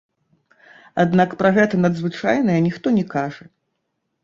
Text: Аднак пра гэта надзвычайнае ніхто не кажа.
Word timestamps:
Аднак 1.03 1.35
пра 1.43 1.51
гэта 1.59 1.75
надзвычайнае 1.85 2.59
ніхто 2.71 2.97
не 2.99 3.07
кажа. 3.15 3.43